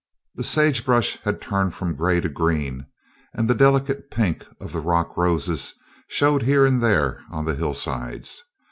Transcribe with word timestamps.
The 0.33 0.43
sagebrush 0.43 1.19
had 1.25 1.39
turned 1.39 1.75
from 1.75 1.93
gray 1.93 2.21
to 2.21 2.27
green 2.27 2.87
and 3.35 3.47
the 3.47 3.53
delicate 3.53 4.09
pink 4.09 4.47
of 4.59 4.71
the 4.71 4.79
rock 4.79 5.15
roses 5.15 5.75
showed 6.07 6.41
here 6.41 6.65
and 6.65 6.81
there 6.81 7.21
on 7.29 7.45
the 7.45 7.53
hillsides. 7.53 8.43